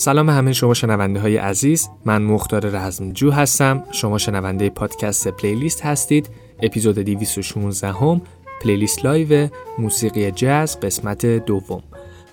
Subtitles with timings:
[0.00, 1.88] سلام همه شما شنونده های عزیز.
[2.04, 3.84] من مختار رزمجو هستم.
[3.92, 6.30] شما شنونده پادکست playlist هستید.
[6.62, 8.22] اپیزود 216 هم
[8.62, 11.82] playlist live موسیقی جاز قسمت دوم.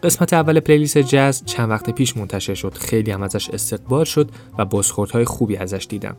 [0.03, 2.73] قسمت اول playlist جاز چند وقت پیش منتشر شد.
[2.73, 6.15] خیلی هم ازش استقبال شد و بازخوردهای خوبی ازش دیدم.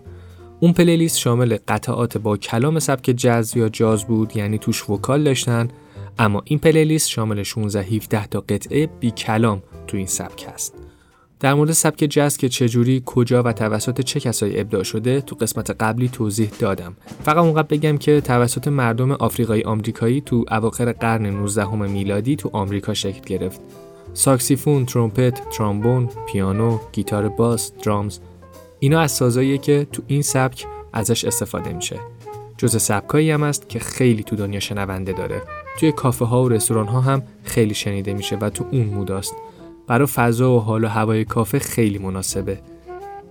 [0.61, 5.69] اون playlist شامل قطعات با کلام سبک جاز یا جاز بود یعنی توش vocal داشتن.
[6.19, 10.88] اما این playlist شامل 16 17 تا قطعه بی کلام تو این سبک هست.
[11.41, 15.71] در مورد سبک جاز که چجوری کجا و توسط چه کسایی ابداع شده تو قسمت
[15.71, 16.97] قبلی توضیح دادم.
[17.25, 22.95] فقط اونقدر بگم که توسط مردم آفریقایی آمریکایی تو اواخر قرن 19 میلادی تو آمریکا
[22.95, 23.61] شکل گرفت.
[24.15, 28.19] ساکسیفون، ترومپت، ترامبون، پیانو، گیتار باس، درامز
[28.79, 32.01] اینا از سازاییه که تو این سبک ازش استفاده میشه.
[32.57, 35.43] جز سبکایی هم است که خیلی تو دنیا شنونده داره.
[35.79, 39.35] توی کافه ها و رستوران ها هم خیلی شنیده میشه و تو اون موداست
[39.89, 42.59] برای فضا و حال و هوای کافه خیلی مناسبه.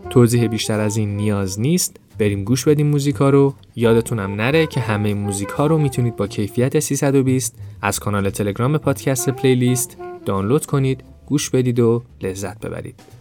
[0.09, 1.97] توضیح بیشتر از این نیاز نیست.
[2.19, 3.53] بریم گوش بدیم موزیک ها رو.
[3.75, 9.29] یادتونم نره که همه موزیک ها رو می‌تونید با کیفیت 320 از کانال تلگرام پادکست
[9.29, 13.16] پلیلیست دانلود کنید گوش بدید و لذت ببرید.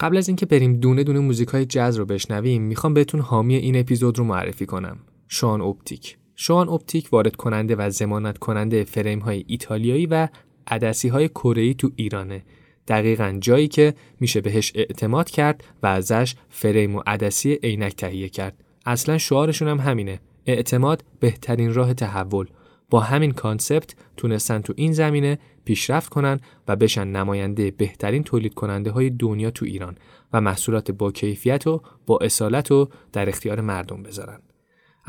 [0.00, 3.76] قبل از اینکه بریم دونه دونه موزیک های جاز رو بشنویم می‌خوام بهتون حامی این
[3.76, 4.98] اپیزود رو معرفی کنم.
[5.28, 6.16] شان اپتیک.
[6.36, 10.28] شان اپتیک وارد کننده و ضمانت کننده فریم های ایتالیایی و
[10.66, 12.42] عدسی های کره تو ایرانه.
[12.88, 18.64] دقیقا جایی که میشه بهش اعتماد کرد و ازش فریم و عدسی عینک تهیه کرد.
[18.86, 20.20] اصلا شعارشون هم همینه.
[20.46, 22.46] اعتماد بهترین راه تحول.
[22.90, 28.90] با همین concept تونستن تو این زمینه پیشرفت کنن و بشن نماینده بهترین تولید کننده
[28.90, 29.96] های دنیا تو ایران
[30.32, 34.38] و محصولات با کیفیت و با اصالت و در اختیار مردم بذارن.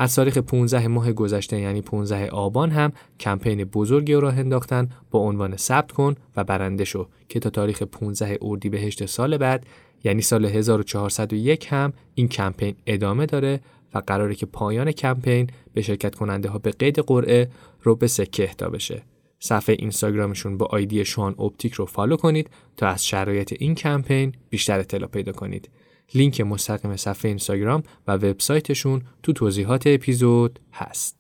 [0.01, 5.57] از تاریخ 15 ماه گذشته یعنی 15 آبان هم کمپین بزرگی راه انداختن با عنوان
[5.57, 9.66] ثبت کن و برنده شو که تا تاریخ 15 اردیبهشت سال بعد
[10.03, 13.59] یعنی سال 1401 هم این کمپین ادامه داره
[13.94, 17.50] و قراره که پایان کمپین به شرکت کننده ها به قید قرعه
[17.81, 19.03] ربع سکه اهدا بشه.
[19.39, 24.79] صفحه اینستاگرامشون با ID شوان اپتیک رو follow کنید تا از شرایط این کمپین بیشتر
[24.79, 25.69] اطلاع پیدا کنید.
[26.16, 31.19] لینک مستقیم صفحه اینستاگرام و وبسایتشون تو توضیحات اپیزود هست.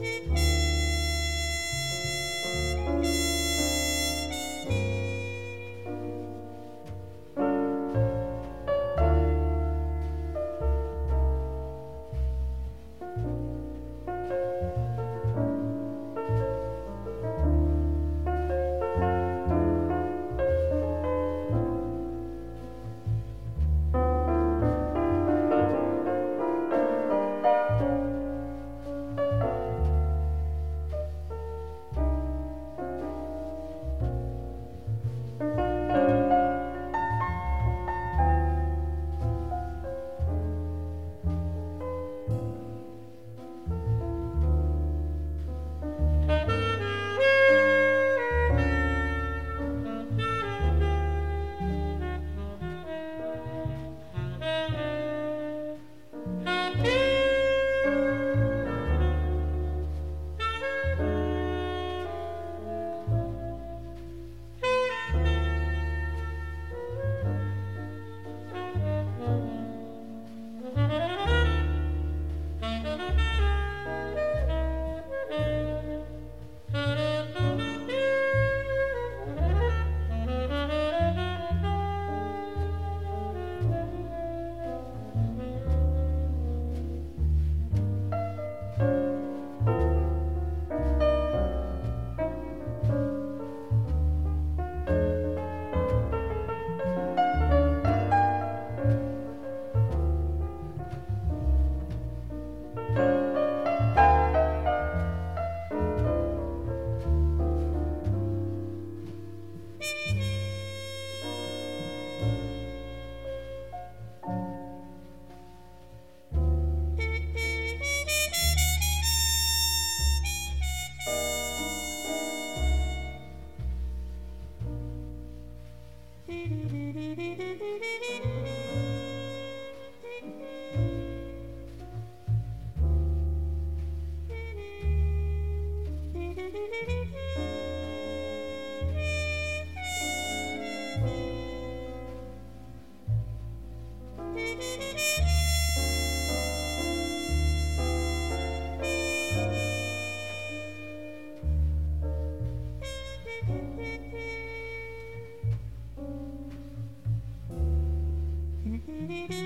[0.00, 0.49] Música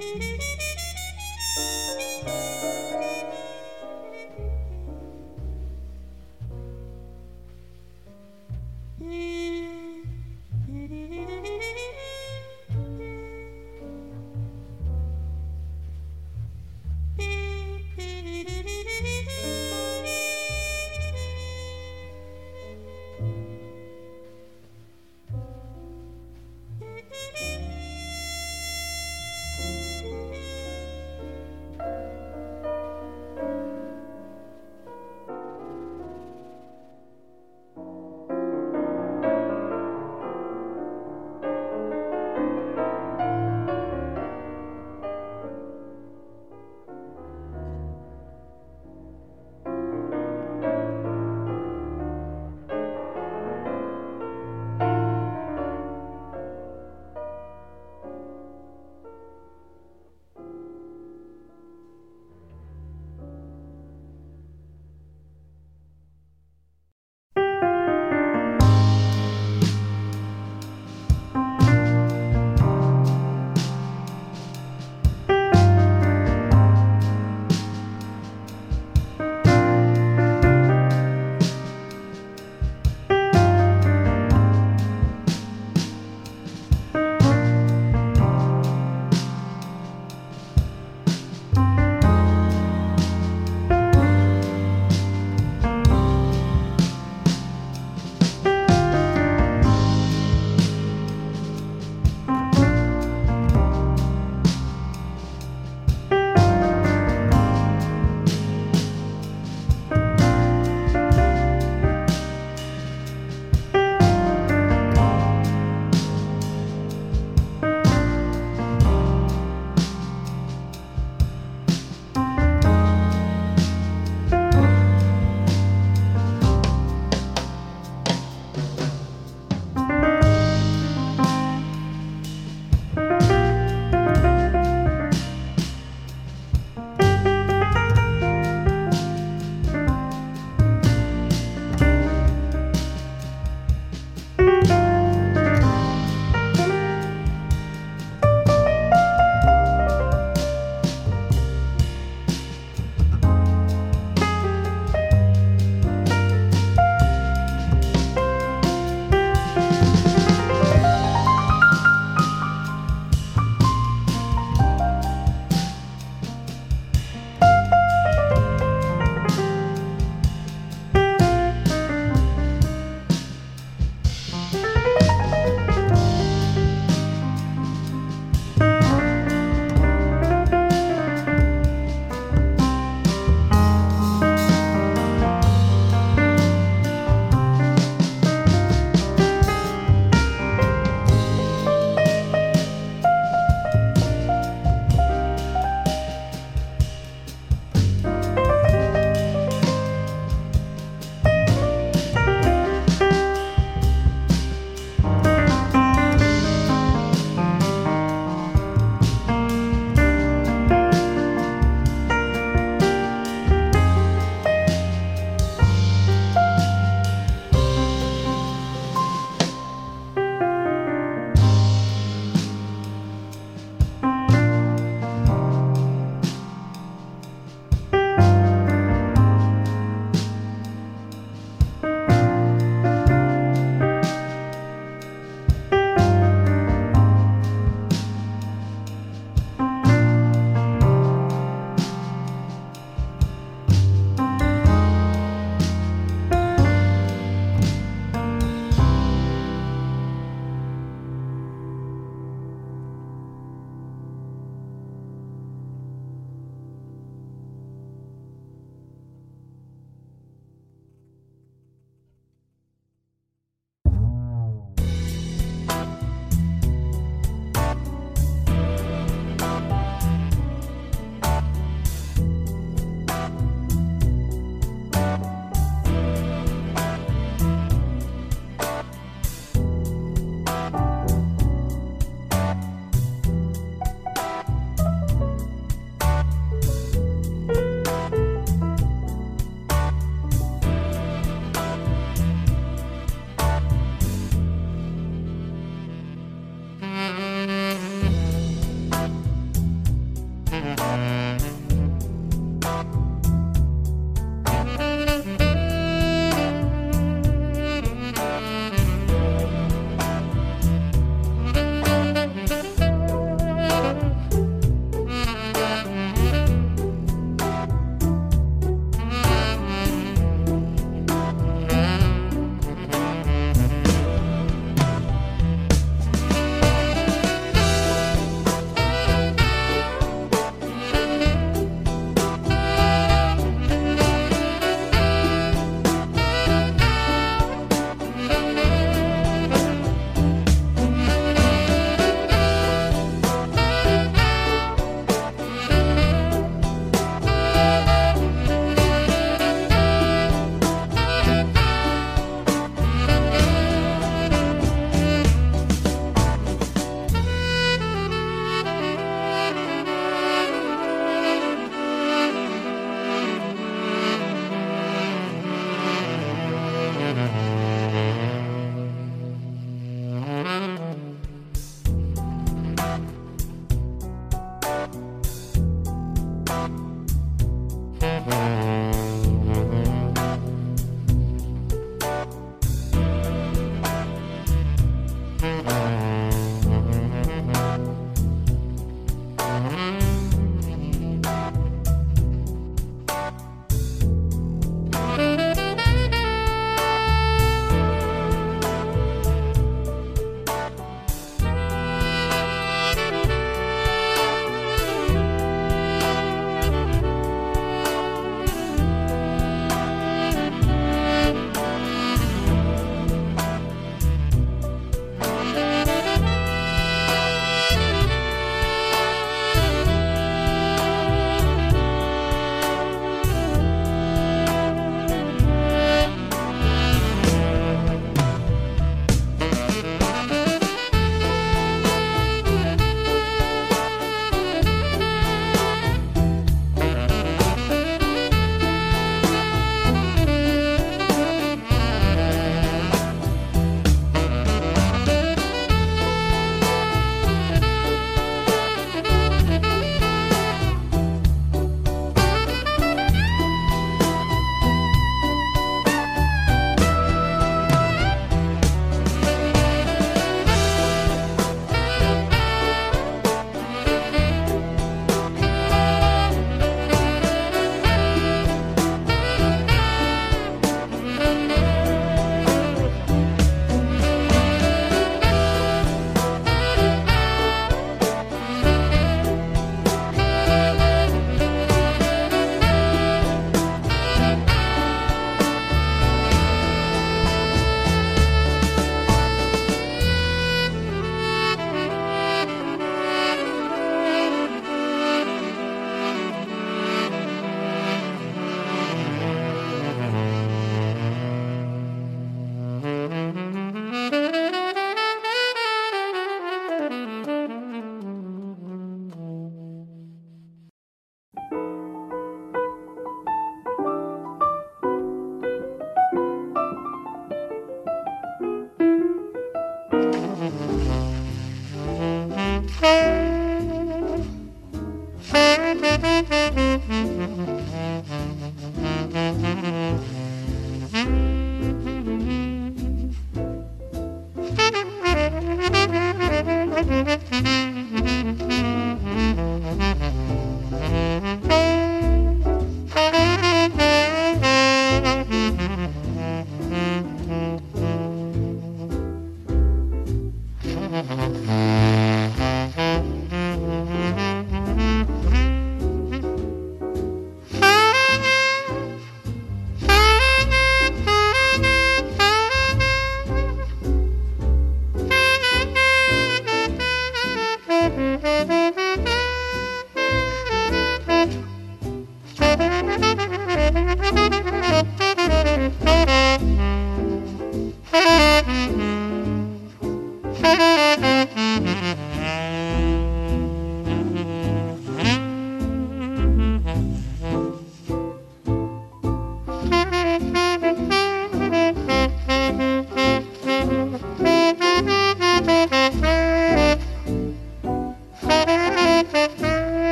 [0.00, 0.59] Música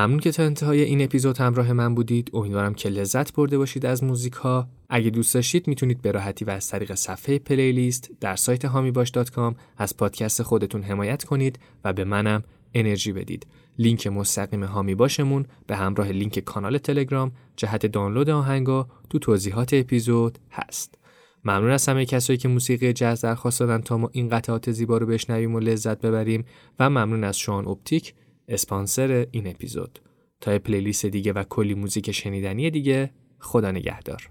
[0.00, 2.30] ممنون که تا انتهای این اپیزود همراه من بودید.
[2.34, 4.68] امیدوارم که لذت برده باشید از موزیک ها.
[4.88, 9.96] اگه دوست داشتید می‌تونید به راحتی و از طریق صفحه پلیلیست در سایت هامیباش.com از
[9.96, 12.42] پادکست خودتون حمایت کنید و به منم
[12.74, 13.46] انرژی بدید.
[13.78, 20.38] لینک مستقیم هامی باشمون به همراه لینک کانال تلگرام جهت دانلود آهنگا تو توضیحات اپیزود
[20.50, 20.98] هست.
[21.44, 25.06] ممنون از همه کسایی که موسیقی جاز درخواست دادن تا ما این قطعات زیبا رو
[25.06, 26.44] بشنویم و لذت ببریم
[26.78, 28.14] و ممنون از شوان اپتیک
[28.50, 29.98] اسپانسر این اپیزود.
[30.40, 34.30] تا پلیلیست دیگه و کلی موزیک شنیدنی دیگه خدا نگهدار.